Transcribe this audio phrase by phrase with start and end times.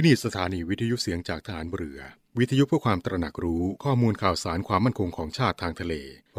[0.00, 2.00] ที่นี่สถานีวิทยุเสียงจากฐานเรือ
[2.38, 5.94] วิทยุเพื่อความตระหนักรู้ข้อมูลข่าวสารความมั่นคงของชาติทางทะเล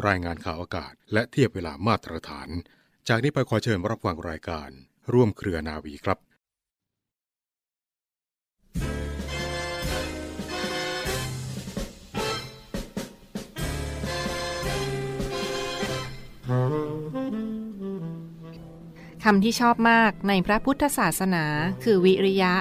[0.06, 2.48] รายงานข่าวอากาศ และเทียบเวลามาตรฐาน
[3.08, 4.70] จากนี้ไปขอเชิญรับฟังรายการ
[5.12, 6.18] ร่วมเครือนาวีครับ
[19.24, 21.44] คำที่ชอบมากในพระพุทธศาสนา
[21.84, 22.54] คือวิริยะ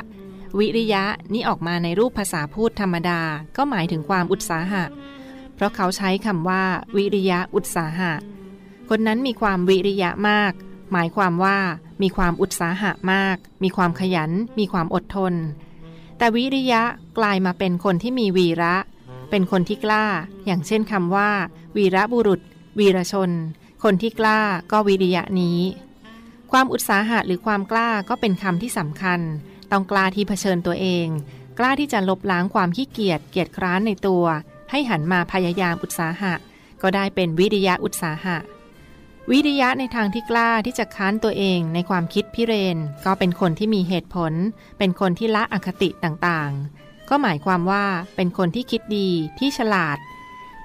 [0.57, 1.03] วิริยะ
[1.33, 3.21] นี่ออกมาในรูปภาษาพูดธรรมดา
[3.57, 4.83] ก็หมายถึงความอุตสาหะ
[5.55, 6.63] เพราะเขาใช้คำว่า
[6.95, 8.13] วิริยะอุตสาหะ
[8.89, 10.53] คนนั้นมีความวิริยะมาก
[10.91, 11.57] หมายความว่า
[12.01, 15.33] มีความอุตสาหะมาก มีความขยัน มีความอดทน
[16.17, 16.83] แต่วิริยะ
[17.17, 18.75] กลายมาเป็นคนที่มีวีระ
[19.29, 20.05] เป็นคนที่กล้า
[20.45, 21.29] อย่างเช่นคำว่า
[21.77, 22.41] วีระบุรุษ
[22.79, 23.31] วีรชน
[23.83, 24.39] คนที่กล้า
[24.71, 25.59] ก็วิริยะนี้
[26.51, 29.19] ความอุตสาหะหรือความกล้าก็เป็นคำที่สำคัญ
[29.71, 31.07] ต้องกล้าที่เผชิญตัวเอง
[31.59, 34.25] กล้าที่จะลบล้างความขี้เกียจเกียจคร้านในตัว
[34.71, 36.33] ให้หันมาพยายามอุตสาหะ
[36.81, 38.37] ก็ได้เป็นวิริยะอุตสาหะ
[39.31, 44.33] วิริยะในทางที่กล้าที่จะค้านตัวเองในความคิดพิเรน ก็เป็นคนที่มีเหตุผล
[44.77, 49.97] เป็นคนที่ละอคติต่างๆ ก็หมายความว่าเป็นคนที่คิดดีที่ฉลาด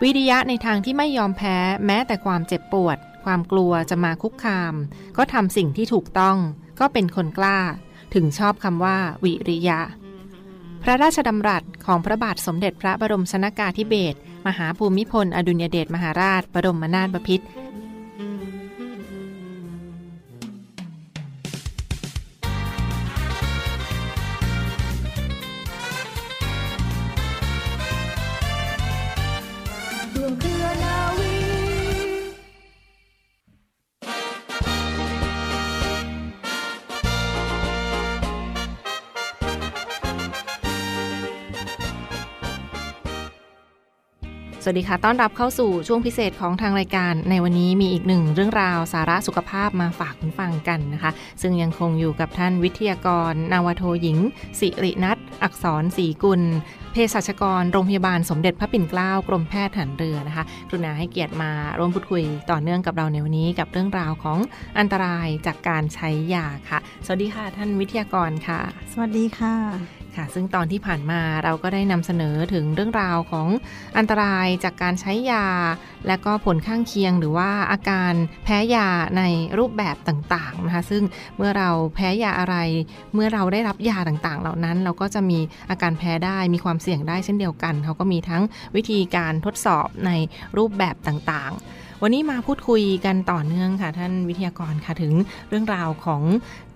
[0.03, 4.75] วิริยะในทางที่ไม่ยอมแพ้แม้แต่ความเจ็บปวด ความกลัวจะมาคุกคาม
[5.17, 6.39] ก็ทำสิ่งที่ถูกต้อง
[6.81, 7.61] ก็เป็นคนกล้า
[8.15, 9.81] ถึงชอบคำว่า วิริยะ
[10.83, 17.47] พระราชดำรัสของพระบาทสมเด็จพระบรมชนากาธิเบศรมหาภูมิพล อดุลยเดชมหาราช บรมนาถบพิตร
[44.67, 51.11] สวัสดีค่ะ ต้อนรับเข้าสู่ช่วงพิเศษของทางรายการ ในวันนี้มีอีกหนึ่งเรื่องราวสาระสุขภาพมาฝากคุณฟังกันนะคะ
[51.43, 54.19] ซึ่งยังคงอยู่กับท่านวิทยากร นาวโทหญิง
[54.61, 56.43] สิรินัทอักษรศรีกุล
[56.93, 64.39] เภสัชกรโรงพยาบาลสมเด็จพระปิ่นเกล้ากรมแพทย์ฐานเรือนะคะกรุณาให้เกียรติมาร่วมพูดคุยต่อเนื่องกับเราในวันนี้กับเรื่องราวของ
[64.79, 68.61] อันตรายจากการใช้ยาค่ะ สวัสดีค่ะท่านวิทยากรค่ะ
[68.93, 73.49] สวัสดีค่ะ ค่ะซึ่งตอนที่ผ่านมาเราก็ได้นำเสนอถึงเรื่องราวของ
[73.99, 75.47] อันตรายจากการใช้ยา
[76.09, 78.13] และก็ผลข้างเคียงหรือว่าอาการ
[78.45, 78.89] แพ้ยา
[79.19, 79.23] ใน
[79.59, 81.03] รูปแบบต่างๆนะคะซึ่ง
[81.37, 82.57] เมื่อเราแพ้ยาอะไร
[83.15, 85.39] เมื่อเราได้รับยาต่างๆ เหล่านั้น เราก็จะมี
[85.71, 88.43] อาการแพ้ได้มีความเสี่ยงได้เช่นเดียวกัน เขาก็มีทั้ง
[88.77, 90.11] วิธีการทดสอบใน
[90.57, 95.13] รูปแบบต่างๆวันนี้มาพูดคุยกันต่อเนื่องค่ะท่านวิทยากรค่ะถึง
[95.49, 96.23] เรื่องราวของ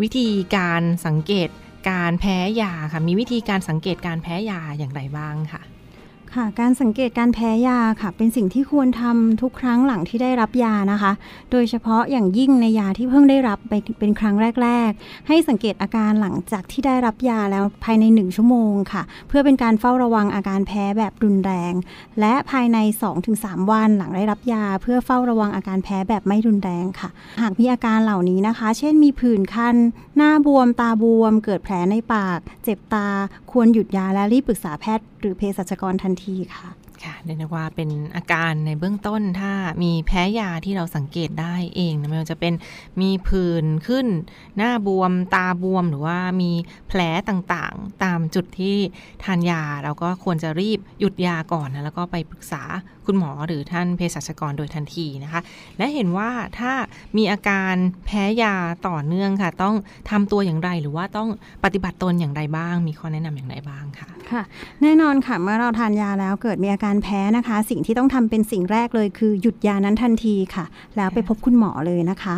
[0.03, 1.49] วิธีการสังเกต
[1.91, 5.63] การแพ้ยาค่ะ มีวิธีการสังเกตการแพ้ยาอย่างไรบ้างค่ะ
[6.37, 11.13] ค่ะการสังเกตการแพ้ยาค่ะ เป็นสิ่งที่ควรทำทุกครั้งหลังที่ได้รับยานะคะ
[11.53, 21.73] โดยเฉพาะอย่างยิ่งในยาที่เพิ่งได้รับไปเป็นครั้งแรก ๆ ให้สังเกตอาการหลังจากที่ได้รับยาแล้วภายใน 1 ชั่วโมงค่ะ เพื่อเป็นการเฝ้าระวังอาการแพ้แบบรุนแรง
[22.21, 22.79] และภายใน
[23.25, 27.09] 2-3 วันหลังได้รับยา เพื่อเฝ้าระวังอาการแพ้แบบไม่รุนแรงค่ะ
[27.43, 29.77] หากมีอาการเหล่านี้นะคะ เช่นมีผื่นคัน
[30.17, 33.09] หน้าบวมตาบวม เกิดแผลในปาก เจ็บตา
[33.53, 36.69] ควรหยุดยาและรีบปรึกษาแพทย์หรือเภสัชกรทันทีค่ะ
[37.05, 42.53] ค่ะเรียกว่าเป็นอาการในเบื้องต้นถ้ามีแพ้ยาที่เราสังเกตได้เองนะไม่ว่าจะเป็น
[43.01, 44.07] มีผื่นขึ้น
[44.57, 46.53] หน้าบวมตาบวมหรือว่ามี
[46.89, 48.77] แผลต่างๆ ตามจุดที่
[49.25, 52.63] ทานยาเราก็ควรจะรีบหยุดยาก่อนนะแล้วก็ไปปรึกษา
[53.11, 55.41] คุณหมอหรือท่านเภสัชกรโดยทันทีนะคะ
[55.79, 56.73] และเห็นว่าถ้า
[57.17, 57.75] มีอาการ
[58.07, 58.55] แพ้ยา
[58.89, 59.75] ต่อเนื่องค่ะ ต้อง
[60.11, 61.29] ทำตัวอย่างไรหรือว่าต้อง
[61.65, 64.43] ปฏิบัติตนอย่างไรบ้าง มีข้อแนะนำอย่างไรบ้างค่ะค่ะ
[64.83, 70.65] แน่นอนค่ะเมื่อเราทานยาแล้วเกิดมีอาการแพ้นะคะ สิ่งที่ต้องทำเป็นสิ่งแรกเลยคือหยุดยานั้นทันทีค่ะ
[70.97, 72.37] แล้วไปพบคุณหมอเลยนะคะ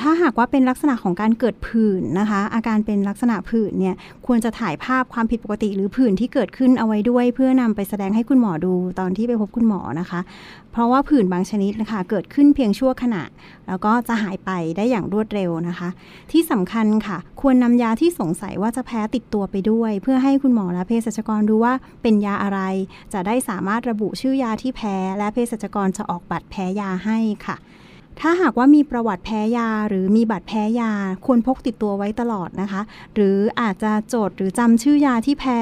[0.00, 3.94] ถ้าหากว่าเป็นลักษณะของการเกิดผื่นนะคะ อาการเป็นลักษณะผื่นเนี่ย
[4.26, 10.20] ควรจะถ่ายภาพความผิดปกติ หรือผื่นที่เกิดขึ้นเอาไว้ด้วย เพื่อนำไปแสดงให้คุณหมอดูตอนที่ไปพบคุณหมอนะคะ
[10.78, 13.22] ราะว่าผื่นบางชนิดนะคะ เกิดขึ้นเพียงชั่วขณะ
[13.68, 15.88] แล้วก็จะหายไปได้อย่างรวดเร็วนะคะ
[16.32, 22.60] ที่สำคัญค่ะ ควรนำยาที่สงสัยว่าจะแพ้ติดตัวไปด้วย เพื่อให้คุณหมอและเภสัชกรดูว่าเป็นยาอะไร
[23.12, 27.56] จะได้สามารถระบุชื่อยาที่แพ้ และเภสัชกรจะออกบัตรแพ้ยาให้ค่ะ
[28.20, 30.92] ถ้าหากว่ามีประวัติแพ้ยาหรือมีบัตรแพ้ยา
[31.26, 32.80] ควรพกติดตัวไว้ตลอดนะคะ
[33.14, 35.60] หรืออาจจะจดหรือจำชื่อยาที่แพ้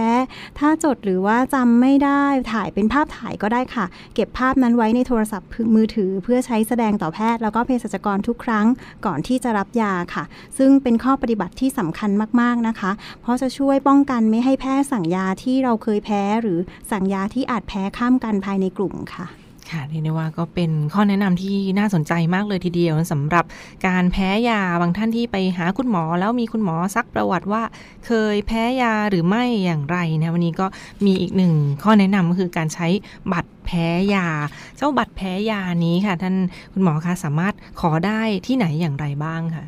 [0.59, 2.23] ถ้าจดหรือว่าจำไม่ได้
[2.53, 8.67] ถ่ายเป็นภาพถ่ายก็ได้ค่ะ เก็บภาพนั้นไว้ในโทรศัพท์มือถือเพื่อใช้แสดงต่อแพทย์ แล้วก็เภสัชกรทุกครั้ง
[9.07, 10.25] ก่อนที่จะรับยาค่ะ
[10.59, 12.11] ซึ่งเป็นข้อปฏิบัติที่สำคัญ
[12.41, 12.91] มากๆนะคะ
[13.23, 16.59] เพราะจะช่วยป้องกันไม่ให้แพทย์สั่งยาที่เราเคยแพ้ หรือ
[16.91, 23.45] สั่งยาที่อาจแพ้ข้ามกันภายในกลุ่มค่ะ ค่ะเรียกได้ว่าก็เป็นข้อแนะนำที่น่าสนใจมากเลยทีเดียวสำหรับ
[23.87, 27.63] การแพ้ยาบางท่านที่ไปหาคุณหมอ แล้วมีคุณหมอซักประวัติว่า
[28.07, 30.67] เคยแพ้ยาหรือไม่อย่างไรนะวันนี้ก็
[31.05, 31.53] มีอีกหนึ่ง
[31.83, 32.89] ข้อแนะนำก็คือการใช้
[33.33, 34.29] บัตรแพ้ยา
[34.77, 36.35] เจ้าบัตรแพ้ยานี้ค่ะ ท่าน
[36.73, 39.65] คุณหมอคะสามารถขอได้ที่ไหนอย่างไรบ้างค่ะ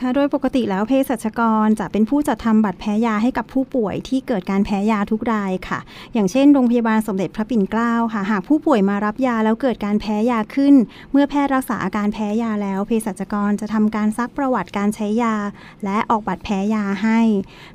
[0.00, 5.78] ค่ะโดยปกติแล้วเภสัชกรจะเป็นผู้จัดทำบัตรแพ้ยาให้กับผู้ป่วยที่เกิดการแพ้ยาทุกรายค่ะ
[6.14, 10.74] อย่างเช่นโรงพยาบาลสมเด็จพระปิ่นเกล้าค่ะ หากผู้ป่วยมารับยาแล้วเกิดการแพ้ยาขึ้น
[11.12, 15.34] เมื่อแพทย์รักษาอาการแพ้ยาแล้วเภสัชกรจะทำการซักประวัติการใช้ยา
[15.84, 17.20] และออกบัตรแพ้ยาให้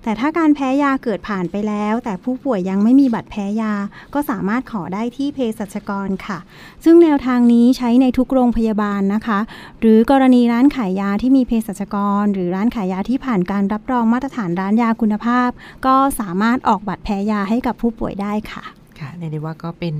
[0.03, 3.73] แต่ถ้าการแพ้ยาเกิดผ่านไปแล้ว แต่ผู้ป่วยยังไม่มีบัตรแพ้ยา
[4.13, 6.37] ก็สามารถขอได้ที่เภสัชกรค่ะ
[6.83, 9.39] ซึ่งแนวทางนี้ใช้ในทุกโรงพยาบาลนะคะ
[9.81, 12.03] หรือกรณีร้านขายยาที่มีเภสัชกร
[12.33, 15.49] หรือร้านขายยาที่ผ่านการรับรองมาตรฐานร้านยาคุณภาพ
[15.85, 18.65] ก็สามารถออกบัตรแพ้ยาให้กับผู้ป่วยได้ค่ะ
[18.99, 19.95] ค่ะเรียกได้ว่าก็เป็น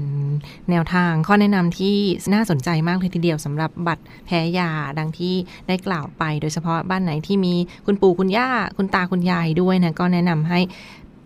[0.70, 1.96] แนวทางข้อแนะนำที่
[2.34, 4.70] น่าสนใจมากเลยทีเดียวสำหรับบัตรแพ้ยา
[5.00, 5.34] ดังที่
[5.68, 7.54] ได้กล่าวไป โดยเฉพาะบ้านไหนที่มี
[7.86, 10.60] คุณปู่คุณย่าคุณตาคุณยายด้วยนะก็แนะนำให้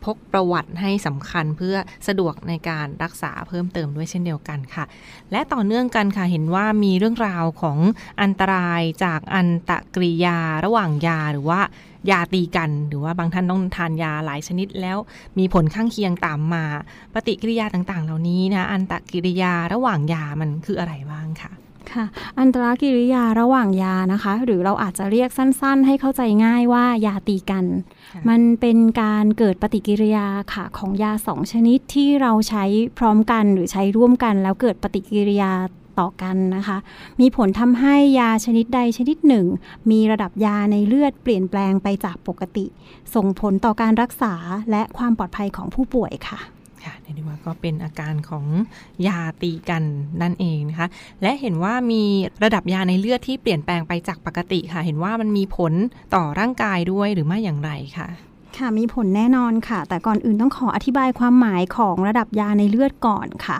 [0.06, 1.76] พกประวัติให้สำคัญเพื่อ
[2.08, 4.86] สะดวกในการรักษาเพิ่มเติมด้วยเช่นเดียวกันค่ะ
[5.32, 7.78] และต่อเนื่องกันค่ะเห็นว่ามีเรื่องราวของ
[8.22, 11.62] อันตรายจากอันตะกริยาระหว่างยาหรือว่า
[12.12, 14.98] ยาตีกัน หรือว่าบางท่านต้องทานยาหลายชนิดแล้ว
[15.38, 16.66] มีผลข้างเคียงตามมา
[17.14, 21.52] ปฏิกิริยาต่างๆ เหล่านี้นะอันตะกิริยาระหว่างยามันคืออะไรบ้างค่ะ
[21.94, 22.06] ค่ะ
[22.40, 27.66] อันตรกิริยาระหว่างยานะคะ หรือเราอาจจะเรียกสั้นๆ ให้เข้าใจง่ายว่ายาตีกัน
[28.14, 32.64] ค่ะมันเป็นการเกิดปฏิกิริยาค่ะของยาสองชนิดที่เราใช้
[33.00, 35.52] พร้อมกันหรือใช้ร่วมกัน แล้วเกิดปฏิกิริยา
[36.00, 36.78] ต่อกันนะคะ
[37.22, 39.46] มีผลทำให้ยาชนิดใดชนิดหนึ่ง
[39.92, 42.66] มีระดับยาในเลือดเปลี่ยนแปลงไปจากปกติ
[43.16, 44.34] ส่งผลต่อการรักษา
[44.72, 46.40] และความปลอดภัยของผู้ป่วยค่ะ
[46.86, 48.46] ค่ะเรียกได้ว่าก็เป็นอาการของ
[49.08, 49.84] ยาตีกัน
[50.22, 50.88] นั่นเองนะคะ
[51.22, 52.04] และเห็นว่ามี
[52.44, 55.74] ระดับยาในเลือดที่เปลี่ยนแปลงไปจากปกติค่ะ เห็นว่ามันมีผล
[56.16, 58.08] ต่อร่างกายด้วยหรือไม่อย่างไรค่ะ
[58.58, 63.58] ค่ะมีผลแน่นอนค่ะ แต่ก่อนอื่นต้องขออธิบายความหมายของระดับยาในเลือดก่อนค่ะ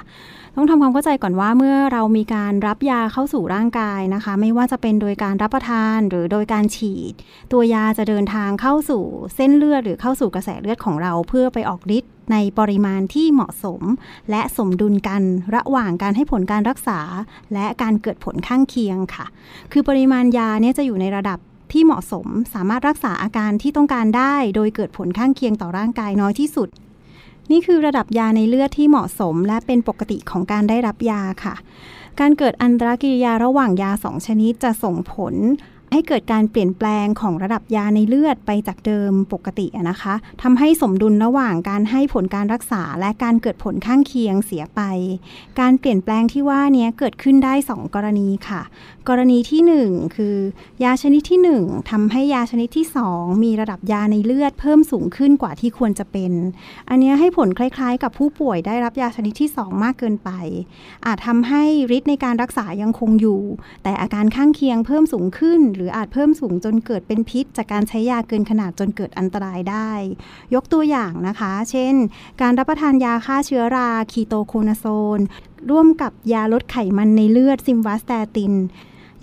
[0.56, 7.14] ต้องทำความเข้าใจก่อนว่าเมื่อเรามีการรับยาเข้าสู่ร่างกายนะคะ ไม่ว่าจะเป็นโดยการรับประทานหรือโดยการฉีด
[7.52, 9.04] ตัวยาจะเดินทางเข้าสู่
[9.36, 13.82] เส้นเลือดหรือเข้าสู่กระแสเลือดของเราเพื่อไปออกฤทธิ์ ในปริมาณที่เหมาะสม
[14.30, 15.22] และสมดุลกัน
[15.56, 17.00] ระหว่างการให้ผลการรักษา
[17.54, 19.26] และการเกิดผลข้างเคียงค่ะ
[19.72, 21.40] คือปริมาณยาเนี่ยจะอยู่ในระดับ
[21.72, 26.70] ที่เหมาะสมสามารถรักษาอาการที่ต้องการได้ โดยเกิดผลข้างเคียงต่อร่างกายน้อยที่สุด
[27.52, 31.56] นี่คือระดับยาในเลือดที่เหมาะสม และเป็นปกติของการได้รับยาค่ะ
[32.20, 35.36] การเกิดอันตรกิริยาระหว่างยาสองชนิดจะส่งผล
[35.92, 44.82] ให้เกิดการเปลี่ยนแปลงของระดับยาในเลือดไปจากเดิมปกตินะคะทำให้สมดุลระหว่างการให้ผลการรักษา และการเกิดผลข้างเคียงเสียไป
[45.60, 48.62] การเปลี่ยนแปลงที่ว่านี้เกิดขึ้นได้ 2 กรณีค่ะ
[49.10, 50.36] กรณีที่ 1 คือ
[50.84, 56.32] ยาชนิดที่ 1ทำให้ยาชนิดที่ 2 มีระดับยาในเลือดเพิ่มสูงขึ้นกว่าที่ควรจะเป็น
[56.90, 60.30] อันนี้ให้ผลคล้ายๆ กับผู้ป่วยได้รับยาชนิดที่ 2 มากเกินไป
[61.06, 61.64] อาจทำให้
[61.96, 63.42] ฤทธิ์ในการรักษายังคงอยู่
[63.84, 69.92] แต่อาการข้างเคียงเพิ่มสูงขึ้นหรืออาจเพิ่มสูงจนเกิดเป็นพิษ จากการใช้ยาเกินขนาดจนเกิดอันตรายได้
[70.54, 71.96] ยกตัวอย่างนะคะ เช่น
[72.42, 74.86] การรับประทานยาฆ่าเชื้อราคีโตโคนาโซ
[75.18, 75.20] น
[75.70, 78.54] ร่วมกับยาลดไขมันในเลือดซิมวาสแตติน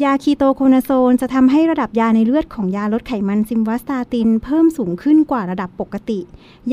[0.05, 6.21] ยาคีโตโคนาโซนจะทำให้ระดับยาในเลือดของยาลดไขมันซิมวัสตาติน เพิ่มสูงขึ้นกว่าระดับปกติ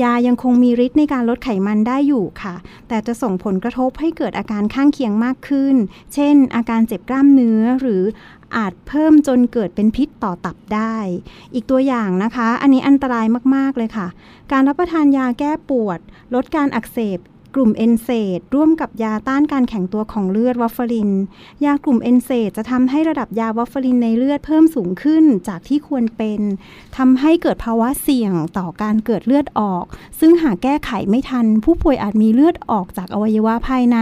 [0.02, 2.54] ยายังคงมีฤทธิ์ในการลดไขมันได้อยู่ค่ะ
[2.88, 5.74] แต่จะส่งผลกระทบให้เกิดอาการข้างเคียงมากขึ้น
[6.14, 8.02] เช่น อาการเจ็บกล้ามเนื้อหรือ
[8.56, 10.96] อาจเพิ่มจนเกิดเป็นพิษต่อตับได้
[11.54, 14.06] อีกตัวอย่างนะคะ อันนี้อันตรายมาก ๆ เลยค่ะ
[14.52, 15.98] การรับประทานยาแก้ปวด
[16.34, 17.18] ลดการอักเสบ
[17.54, 21.10] กลุ่ม NSAID ร่วมกับยาต้านการแข็งตัวของเลือดวอฟฟาริน
[21.64, 26.40] ยากลุ่ม NSAID จะทำให้ระดับยาวอฟฟารินในเลือดเพิ่มสูงขึ้นจากที่ควรเป็น
[26.96, 29.84] ทำให้เกิดภาวะเสี่ยงต่อการเกิดเลือดออก
[30.20, 33.98] ซึ่งหากแก้ไขไม่ทัน ผู้ป่วยอาจมีเลือดออกจากอวัยวะภายใน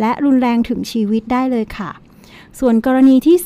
[0.00, 1.92] และรุนแรงถึงชีวิตได้เลยค่ะ
[2.58, 3.38] ส่วนกรณีที่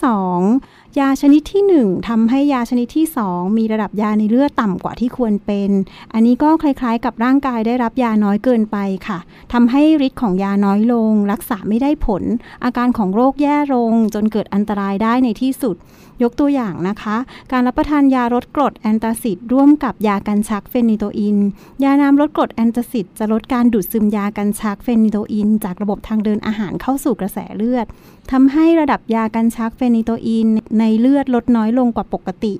[0.42, 5.71] 2 ยาชนิดที่ 1ทำให้ยาชนิดที่ 2 มีระดับยาในเลือดต่ำกว่าที่ควรเป็น
[6.13, 9.19] อันนี้ก็คล้ายๆ กับร่างกายได้รับยาน้อยเกินไปค่ะ
[9.53, 12.23] ทำให้ฤทธิ์ของยาน้อยลง รักษาไม่ได้ผล
[12.65, 15.77] อาการของโรคแย่ลง จนเกิดอันตรายได้ในที่สุด
[16.23, 17.16] ยกตัวอย่างนะคะ
[17.52, 21.38] การรับประทานยาลดกรด antacid ร่วมกับยากันชัก phenytoin
[21.85, 27.87] ยาน้ำลดกรด antacid จะลดการดูดซึมยากันชัก phenytoin จากระบบทางเดินอาหารเข้าสู่กระแสเลือด
[28.33, 32.54] ทำให้ระดับยากันชัก phenytoin ในเลือดลดน้อยลงกว่าปกติ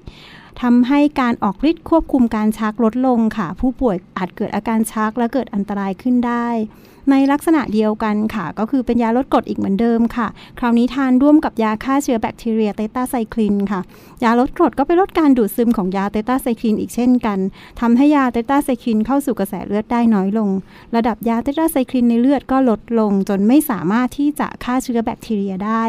[0.63, 6.49] ทำให้การออกฤทธิ์ควบคุมการชักลดลงค่ะ ผู้ป่วยอาจเกิดอาการชักและเกิดอันตรายขึ้นได้
[7.11, 10.27] ในลักษณะเดียวกันค่ะ ก็คือเป็นยาลดกรดอีกเหมือนเดิมค่ะ
[10.59, 13.81] คราวนี้ทานร่วมกับยาฆ่าเชื้อแบคทีเรียเตต้าไซคลินค่ะ
[14.23, 17.39] ยาลดกรดก็ไปลดการดูดซึมของยาเตต้าไซคลินอีกเช่นกัน
[17.81, 20.51] ทำให้ยาเตต้าไซคลินเข้าสู่กระแสเลือดได้น้อยลง
[20.97, 25.85] ระดับยาเตต้าไซคลินในเลือดก็ลดลง จนไม่สามารถที่จะฆ่าเชื้อแบคทีเรียได้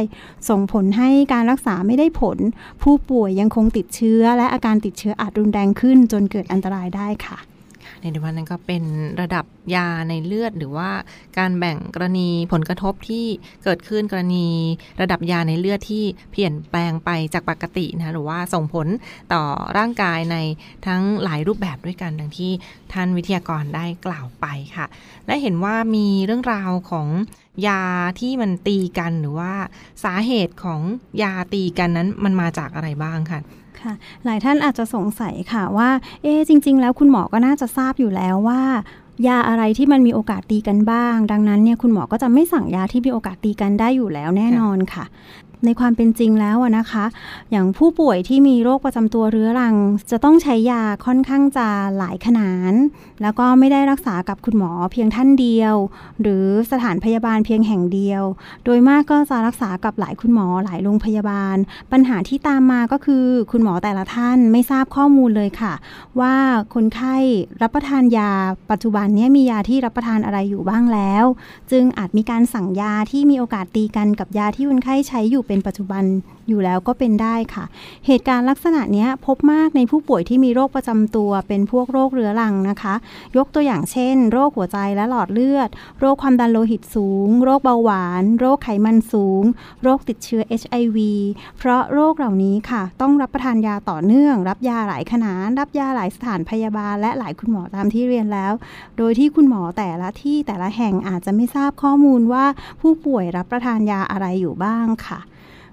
[0.49, 2.37] ส่งผลให้การรักษาไม่ได้ผล
[2.83, 7.39] ผู้ป่วยยังคงติดเชื้อและอาการติดเชื้ออาจรุนแรงขึ้นจนเกิดอันตรายได้ค่ะ
[8.01, 8.83] ในวันนั้นก็เป็น
[9.21, 9.45] ระดับ
[9.75, 10.89] ยาในเลือด หรือว่า
[11.37, 13.25] การแบ่งกรณีผลกระทบที่
[13.63, 14.47] เกิดขึ้นกรณี
[15.01, 18.87] ระดับยาในเลือดที่เปลี่ยนแปลงไปจากปกตินะหรือว่าส่งผล
[19.33, 19.43] ต่อ
[19.77, 20.37] ร่างกายใน
[20.87, 22.51] ทั้งหลายรูปแบบด้วยกันดังที่
[22.93, 24.45] ท่านวิทยากรได้กล่าวไป
[24.75, 24.85] ค่ะ
[25.27, 27.07] และเห็นว่ามีเรื่องราวของ
[27.67, 27.83] ยา
[28.19, 29.53] ที่มันตีกันหรือว่า
[30.03, 30.81] สาเหตุของ
[31.23, 33.39] ยาตีกันนั้นมันมาจากอะไรบ้างค่ะ
[33.85, 35.89] ค่ะ หลายท่านอาจจะสงสัยค่ะว่า
[36.23, 38.61] เอ๊จริง ๆ แล้วคุณหมอก็น่าจะทราบอยู่แล้วว่า
[39.27, 45.05] ยาอะไรที่มันมีโอกาสตีกันบ้าง ดังนั้นเนี่ยคุณหมอก็จะไม่สั่งยาที่มีโอกาสตีกันได้อยู่แล้วแน่นอนค่ะ
[45.65, 47.05] ในความเป็นจริงแล้วนะคะ
[47.51, 49.75] อย่างผู้ป่วยที่มีโรคประจำตัวเรื้อรัง
[50.11, 52.73] จะต้องใช้ยาค่อนข้างจะหลายขนาด
[53.21, 55.75] แล้วก็ไม่ได้รักษากับคุณหมอเพียงท่านเดียว
[56.21, 58.23] หรือสถานพยาบาลเพียงแห่งเดียว
[58.65, 61.57] โดยมากก็จะรักษากับหลายคุณหมอหลายโรงพยาบาล
[61.91, 65.73] ปัญหาที่ตามมาก็คือคุณหมอแต่ละท่านไม่ทราบข้อมูลเลยค่ะ
[66.19, 66.35] ว่า
[66.73, 67.17] คนไข้
[67.61, 68.31] รับประทานยา
[68.71, 71.25] ปัจจุบันนี้มียาที่รับประทานอะไรอยู่บ้างแล้ว
[71.71, 76.03] จึงอาจมีการสั่งยาที่มีโอกาสตีกันกับยาที่คนไข้ใช้อยู่เป็นปัจจุบัน
[76.49, 77.65] อยู่แล้วก็เป็นได้ค่ะ
[78.07, 82.95] เหตุการณ์ลักษณะนี้พบมากในผู้ป่วยที่มีโรคประจำตัว เป็นพวกโรคเรื้อรังนะคะ
[83.37, 89.43] ยกตัวอย่างเช่น โรคหัวใจและหลอดเลือด โรคความดันโลหิตสูง โรคเบาหวาน โรคไขมันสูง
[89.83, 90.97] โรคติดเชื้อ HIV
[91.57, 98.53] เพราะโรคเหล่านี้ค่ะ ต้องรับประทานยาต่อเนื่อง รับยาหลายขนาดรับยาหลายสถานพยาบาล และหลายคุณหมอตามที่เรียนแล้ว
[98.97, 102.45] โดยที่คุณหมอแต่ละที่แต่ละแห่งอาจจะไม่ทราบข้อมูลว่า
[102.81, 105.19] ผู้ป่วยรับประทานยาอะไรอยู่บ้างค่ะ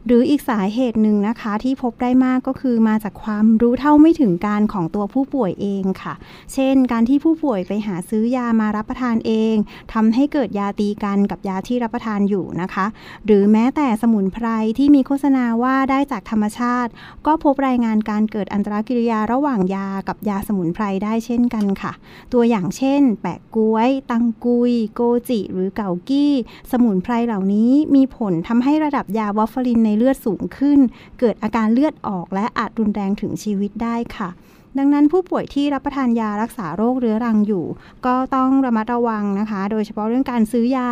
[0.06, 6.14] หรืออีกสาเหตุหนึ่งนะคะที่พบได้มากก็คือมาจากความรู้เท่าไม่ถึงการของตัวผู้ป่วยเองค่ะ
[6.52, 9.54] เช่น การที่ผู้ป่วยไปหาซื้อยามารับประทานเอง
[9.92, 12.87] ทำให้เกิดยาตีกันกับยาที่รับประทานอยู่นะคะ
[13.26, 14.47] หรือแม้แต่สมุนไพร
[14.78, 16.90] ที่มีโฆษณาว่าได้จากธรรมชาติ
[17.26, 21.92] ก็พบรายงานการเกิดอันตรกิริยาระหว่างยากับยาสมุนไพรได้เช่นกันค่ะ
[22.32, 26.32] ตัวอย่างเช่น แปะกล้วย ตังกุย โกจิ หรือเกากี้
[26.73, 30.78] สมุนไพรเหล่านี้มีผลทำให้ระดับยาวอฟฟลินในเลือดสูงขึ้น
[31.20, 34.30] เกิดอาการเลือดออกและอาจรุนแรงถึงชีวิตได้ค่ะ
[34.78, 37.66] ดังนั้นผู้ป่วยที่รับประทานยารักษาโรคเรื้อรังอยู่
[38.06, 40.90] ก็ต้องระมัดระวังนะคะ โดยเฉพาะเรื่องการซื้อยา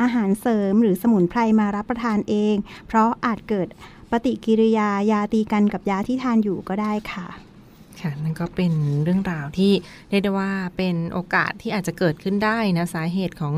[0.00, 2.54] อาหารเสริม หรือสมุนไพรมารับประทานเอง
[2.88, 3.68] เพราะอาจเกิด
[4.10, 7.26] ปฏิกิริยายาตีกันกับยาที่ทานอยู่ก็ได้ค่ะ
[8.00, 8.72] ค่ะนั่นก็เป็น
[9.04, 9.72] เรื่องราวที่
[10.10, 13.54] เรียกได้ว่าเป็นโอกาสที่อาจจะเกิดขึ้นได้นะสาเหตุของ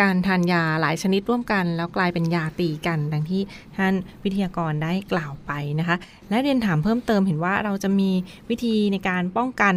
[0.00, 3.42] การทานยาหลายชนิดร่วมกัน แล้วกลายเป็นยาตีกันดังที่
[3.76, 5.96] ท่านวิทยากรได้กล่าวไปนะคะ
[6.28, 8.10] และเรียนถามเพิ่มเติมเห็นว่าเราจะมี
[8.50, 9.74] วิธีในการป้องกัน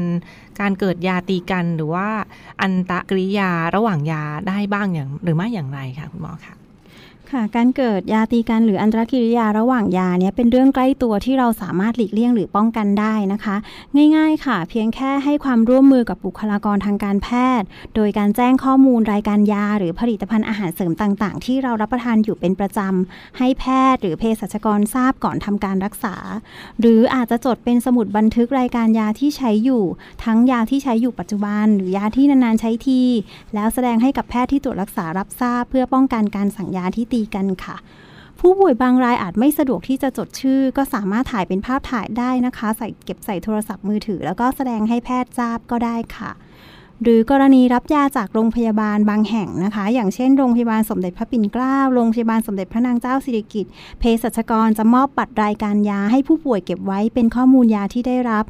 [0.59, 2.07] การเกิดยาตีกัน หรือว่า
[2.61, 6.58] อันตรกิริยาระหว่างยาได้บ้างอย่างหรือไม่อย่างไรคะคุณหมอคะ
[7.33, 13.55] ค่ะ การเกิดยาตีกันหรืออันตรกิริยาระหว่างยาเนี่ยเป็นเรื่องใกล้ตัวที่เราสามารถหลีกเลี่ยงหรือป้องกันได้นะคะ
[14.15, 26.15] ง่ายๆค่ะ เพียงแค่ให้ความร่วมมือกับบุคลากรทางการแพทย์ โดยการแจ้งข้อมูลรายการยา หรือผลิตภัณฑ์อาหารเสริมต่างๆ ที่เรารับประทานอยู่เป็นประจำให้แพทย์หรือเภสัชกรทราบก่อนทำการรักษา
[26.79, 29.83] หรืออาจจะจดเป็นสมุดบันทึกรายการยาที่ใช้อยู่
[30.23, 33.01] ทั้งยาที่ใช้อยู่ปัจจุบัน หรือยาที่นานๆใช้ที
[33.55, 37.77] แล้วแสดงให้กับแพทย์ที่ตรวจรักษารับทราบ เพื่อป้องกันการสั่งยาที่ตีกันค่ะ
[38.39, 46.31] ผู้ป่วยบางรายอาจไม่สะดวกที่จะจดชื่อ ก็สามารถถ่ายเป็นภาพถ่ายได้นะคะ ใส่เก็บใส่โทรศัพท์มือถือ แล้วก็แสดงให้แพทย์ทราบก็ได้ค่ะ
[47.03, 58.45] หรือกรณีรับยาจากโรงพยาบาลบางแห่งนะคะ อย่างเช่นโรงพยาบาลสมเด็จพระปิ่นเกล้า โรงพยาบาลสมเด็จพระนางเจ้าสิริกิติ์ เภสัชกรจะมอบบัตรรายการยาให้ผู้ป่วยเก็บไว้เป็นข้อมูลยาที่ได้รับ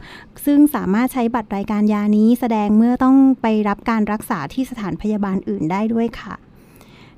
[0.45, 6.35] ซึ่งสามารถใช้บัตรรายการยานี้แสดงเมื่อต้องไปรับการรักษาที่สถานพยาบาลอื่นได้ด้วยค่ะ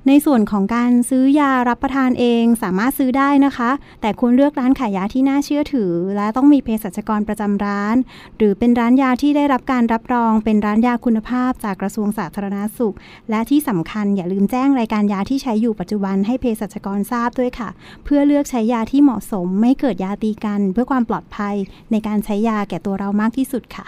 [0.08, 7.96] ในส่วนของการซื้อยารับประทานเองสามารถซื้อได้นะคะ แต่ควรเลือกร้านขายยาที่น่าเชื่อถือ และต้องมีเภสัชกรประจำร้าน
[8.36, 12.96] หรือเป็นร้านยาที่ได้รับการรับรอง เป็นร้านยาคุณภาพจากกระทรวงสาธารณาสุข
[13.30, 17.68] และที่สำคัญอย่าลืมแจ้งรายการยาที่ใช้อยู่ปัจจุบันให้เภสัชกรทราบด้วยค่ะ
[18.04, 21.54] เพื่อเลือกใช้ยาที่เหมาะสม ไม่เกิดยาตีกัน เพื่อความปลอดภัย
[21.90, 23.86] ในการใช้ยาแก่ตัวเรามากที่สุดค่ะ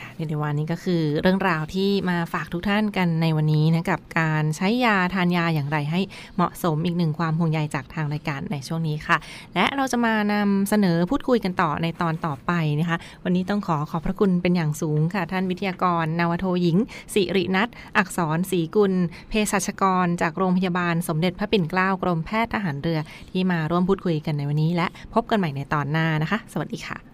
[0.00, 6.00] ค่ะเดว่านี่ก็คือเรื่องราวที่มาฝากทุกท่านกันในวันนี้นะกับการใช้ยาทานยาอย่างไรให้
[6.36, 9.16] เหมาะสมอีกหนึ่งความห่วงใยจากทางรายการในช่วงนี้ค่ะ
[9.54, 16.76] และเราจะมานำเสนอพูดคุยกันต่อในตอนต่อไปนะคะ วันนี้ต้องขอขอบพระคุณเป็นอย่างสูงค่ะ ท่านวิทยากร นาวโทหญิง
[17.14, 18.92] สิรินัทอักษรศรีกุล
[19.28, 27.13] เภสัชกร จากโรงพยาบาลสมเด็จพระปิ่นเกล้ากรมแพทย์ทหารเรือที่มาร่วมพูดคุยกันในวันนี้ และพบกันใหม่ในตอนหน้านะคะ สวัสดีค่ะ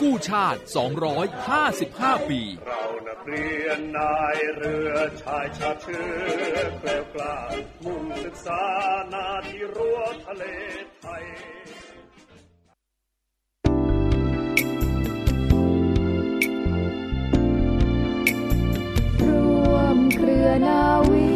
[0.00, 0.60] กู้ชาติ
[1.44, 6.06] 255 ปี เรานักเรียนนายเรือชายชาติเชื้
[6.54, 7.36] อแกล้วกล้า
[7.84, 8.62] มุ่งศึกษา
[9.12, 10.44] นาที่รั้วทะเล
[11.00, 11.24] ไทย
[19.20, 20.80] ร่วมเครือนา
[21.10, 21.33] วี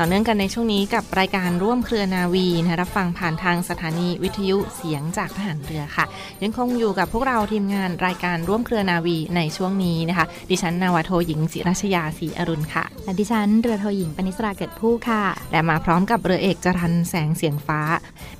[0.00, 6.04] ต่อเนื่องกันในช่วงนี้กับรายการร่วมเครือนาวีนะคะรับฟังผ่านทางสถานีวิทยุเสียงจากทหารเรือค่ะ
[6.42, 17.80] ยังคงอยู่กับพวกเราทีมงานรายการร่วมเครือนาวีในช่วงนี้นะคะ ดิฉันนาวาโทหญิงศิรัชยาศรีอรุณค่ะและดิฉันเรือโทหญิงปณิสราเกิดผู้ค่ะ และมาพร้อมกับเรือเอกจรันแสงเสียงฟ้า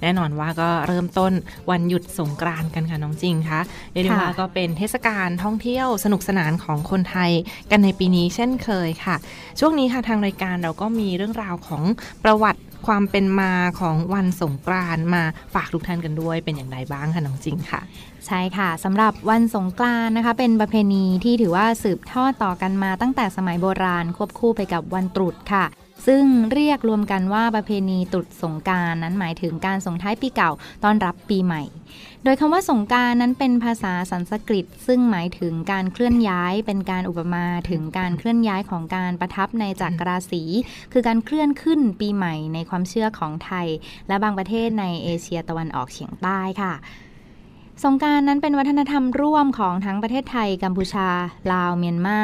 [0.02, 1.32] แน่นอนว่าก็เริ่มต้น
[1.70, 3.60] วันหยุดสงกรานต์กันค่ะน้องจริงคะ
[3.92, 7.30] เรียกได้ว่าค่ะก็เป็นเทศกาลท่องเที่ยวสนุกสนานของคนไทย
[7.70, 9.16] กันในปีนี้เช่นเคยค่ะ
[9.60, 11.82] ช่วงนี้ค่ะทางรายการเราก็มีเรื่องราวของ
[12.24, 15.22] ประวัติความเป็นมาของวันสงกรานต์มา
[15.54, 17.80] ฝากทุกท่านกันด้วยเป็นอย่างไรบ้างคะน้องจริงค่ะ
[18.26, 25.64] ใช่ค่ะสำหรับวันสงกรานต์นะคะ เป็นประเพณีที่ถือว่าสืบทอดต่อกันมาตั้งแต่สมัยโบราณควบคู่ไปกับวันตรุษค่ะ
[26.06, 30.50] ซึ่งเรียกรวมกันว่าประเพณีตรุษสงการนั้นหมายถึงการส่งท้ายปีเก่า
[30.84, 31.62] ต้อนรับปีใหม่
[32.24, 40.42] โดยคำว่าสงการนั้นเป็นภาษาสันสกฤต ซึ่งหมายถึงการเคลื่อนย้ายเป็นการอุปมาถึงการเคลื่อนย้ายของการประทับในจักรราศี
[40.92, 43.66] คือการเคลื่อนขึ้นปีใหม่ในความเชื่อของไทย
[44.08, 46.74] และบางประเทศในเอเชียตะวันออกเฉียงใต้ค่ะ
[47.84, 51.08] สงการนั้นเป็นวัฒนธรรมร่วมของทั้งประเทศไทย กัมพูชา
[51.52, 52.20] ลาว เมียนมา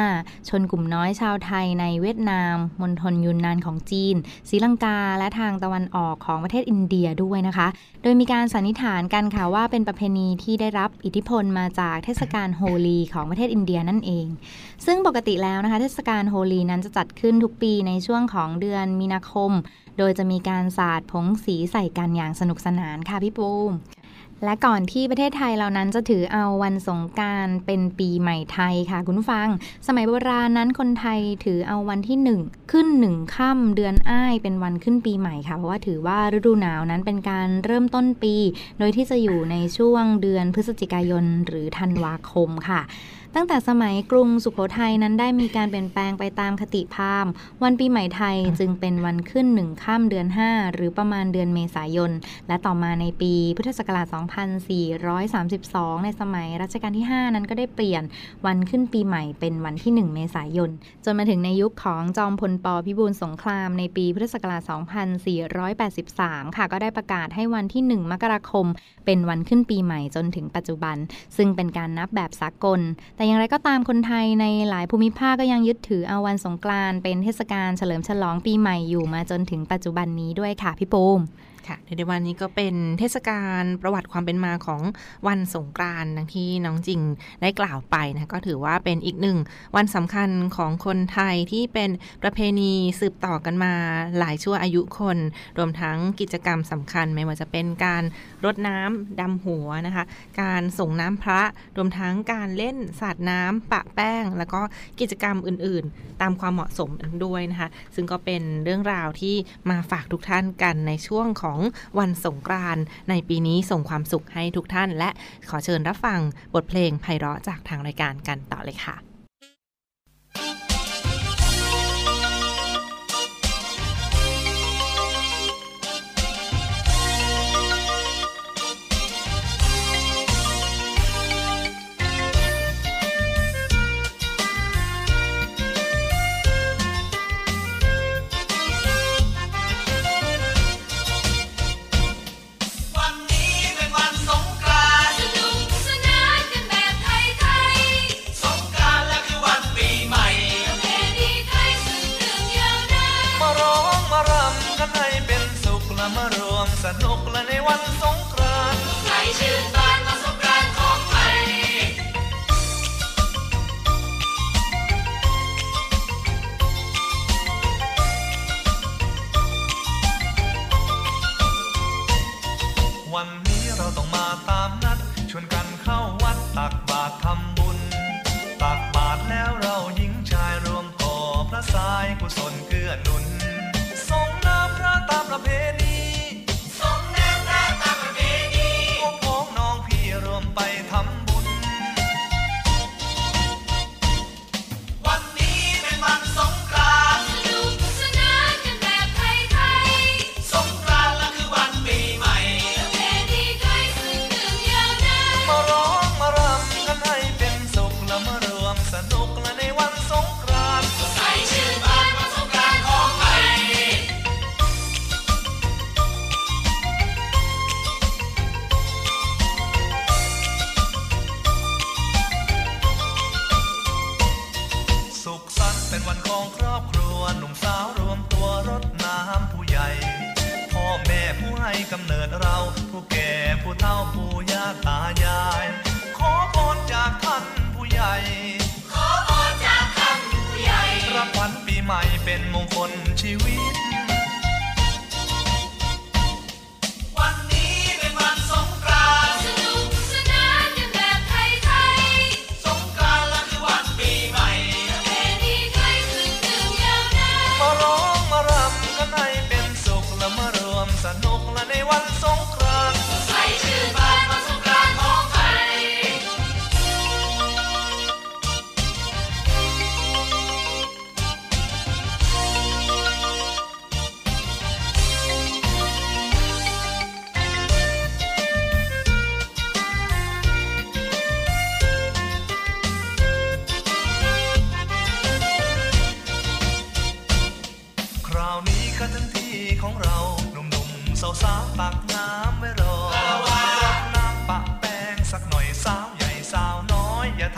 [0.49, 4.15] ชนกลุ่มน้อยชาวไทยในเวียดนาม มณฑลยุนนานของจีน
[4.49, 7.67] ศรีลังกา และทางตะวันออกของประเทศอินเดียด้วยนะคะ
[8.03, 14.27] โดยมีการสันนิษฐานกันค่ะว่าเป็นประเพณีที่ได้รับอิทธิพลมาจากเทศกาลโฮลีของประเทศอินเดียนั่นเอง
[14.85, 19.51] ซึ่งปกติแล้วนะคะ เทศกาลโฮลีนั้นจะจัดขึ้นทุกปีในช่วงของเดือนมีนาคม
[19.97, 23.71] โดยจะมีการสาดผงสีใส่กันอย่างสนุกสนานค่ะพี่ปูม
[24.43, 29.47] และก่อนที่ประเทศไทยเรานั้นจะถือเอาวันสงการเป็นปีใหม่ไทยค่ะ คุณฟัง
[29.87, 32.39] สมัยโบราณนั้นคนไทยถือเอาวันที่หนึ่ง
[32.71, 38.35] ขึ้นหนึ่งค่ำเดือนอ้ายเป็นวันขึ้นปีใหม่ค่ะ เพราะว่าถือว่าฤดูหนาวนั้นเป็นการเริ่มต้นปี
[38.79, 42.81] โดยที่จะอยู่ในช่วงเดือนพฤศจิกายนหรือธันวาคมค่ะ
[43.35, 47.31] ตั้งแต่สมัยกรุงสุขโขทัยนั้นได้มีการเปลี่ยนแปลงไปตามคติพราหมณ์
[47.63, 52.11] วันปีใหม่ไทยจึงเป็นวันขึ้นหนึ่งข้ามเดือน 5 หรือประมาณเดือนเมษายน
[52.47, 54.07] และต่อมาในปีพุทธศักราช
[54.85, 58.03] 2432 ในสมัยรัชกาลที่ 5 นั้นก็ได้เปลี่ยน
[58.45, 60.69] วันขึ้นปีใหม่เป็นวันที่ 1 เมษายน
[61.05, 64.61] จนมาถึงในยุคของจอมพลปพิบูลสงครามในปีพุทธศักราช
[65.79, 68.67] 2483 ค่ะก็ได้ประกาศให้วันที่ 1 มกราคม
[69.05, 70.97] เป็นวันขึ้นปีใหม่จนถึงปัจจุบัน
[71.37, 72.81] ซึ่งเป็นการนับแบบสากล
[73.15, 81.19] แต่แต่อย่างไรก็ตามคนไทยในหลายภูมิภาคก็ยังยึดถือเอาวันสงกรานต์เป็นเทศกาลเฉลิมฉลองปีใหม่อยู่มาจนถึงปัจจุบันนี้ด้วยค่ะพี่ปูม
[81.67, 84.81] ค่ะในวันนี้ก็เป็นเทศกาลประวัติความเป็นมาของ
[85.27, 87.01] วันสงกรานต์ดังที่น้องจริง
[87.41, 89.37] ได้กล่าวไปนะก็ถือว่าเป็นอีกหนึ่ง
[89.75, 91.89] วันสำคัญของคนไทยที่เป็น
[92.21, 93.73] ประเพณีสืบต่อกันมา
[94.19, 95.17] หลายชั่วอายุคน
[95.57, 98.03] รวมทั้งกิจกรรมสำคัญไม่ว่าจะเป็นการ
[98.45, 100.03] รดน้ำดำหัวนะคะ
[100.41, 101.41] การส่งน้ำพระ
[101.77, 104.61] รวมทั้งการเล่นสาดน้ำปะแป้ง แล้วก็
[104.99, 106.89] กิจกรรมอื่น ๆ ตามความเหมาะสม
[107.25, 109.35] ด้วยนะคะ ซึ่งก็เป็นเรื่องราวที่
[109.69, 111.52] มาฝากทุกท่านกันในช่วงของ
[111.99, 115.09] วันสงกรานต์ในปีนี้ส่งความสุขให้ทุกท่าน และ
[115.49, 116.19] ขอเชิญรับฟัง
[116.53, 119.12] บทเพลงไพเราะจากทางรายการกันต่อเลยค่ะ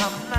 [0.06, 0.35] I'm